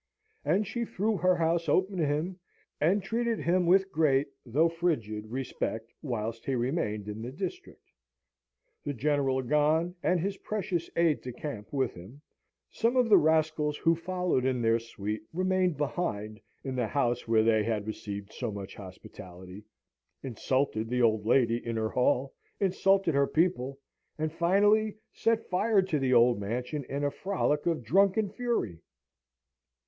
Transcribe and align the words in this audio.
And 0.43 0.65
she 0.65 0.83
threw 0.83 1.15
her 1.17 1.35
house 1.35 1.69
open 1.69 1.97
to 1.99 2.07
him, 2.07 2.39
and 2.79 3.03
treated 3.03 3.37
him 3.37 3.67
with 3.67 3.91
great 3.91 4.29
though 4.43 4.67
frigid 4.67 5.27
respect 5.27 5.93
whilst 6.01 6.43
he 6.43 6.55
remained 6.55 7.07
in 7.07 7.21
the 7.21 7.31
district. 7.31 7.83
The 8.83 8.95
General 8.95 9.43
gone, 9.43 9.93
and, 10.01 10.19
his 10.19 10.37
precious 10.37 10.89
aide 10.95 11.21
de 11.21 11.31
camp 11.31 11.71
with 11.71 11.93
him, 11.93 12.19
some 12.71 12.95
of 12.95 13.09
the 13.09 13.17
rascals 13.19 13.77
who 13.77 13.93
followed 13.95 14.43
in 14.43 14.59
their 14.63 14.79
suite 14.79 15.21
remained 15.33 15.77
behind 15.77 16.41
in 16.63 16.75
the 16.75 16.87
house 16.87 17.27
where 17.27 17.43
they 17.43 17.63
had 17.63 17.85
received 17.85 18.33
so 18.33 18.51
much 18.51 18.73
hospitality, 18.73 19.65
insulted 20.23 20.89
the 20.89 21.03
old 21.03 21.27
lady 21.27 21.63
in 21.63 21.77
her 21.77 21.89
hall, 21.89 22.33
insulted 22.59 23.13
her 23.13 23.27
people, 23.27 23.77
and 24.17 24.33
finally 24.33 24.97
set 25.13 25.47
fire 25.47 25.83
to 25.83 25.99
the 25.99 26.11
old 26.15 26.39
mansion 26.39 26.83
in 26.89 27.03
a 27.03 27.11
frolic 27.11 27.67
of 27.67 27.83
drunken 27.83 28.31
fury. 28.31 28.79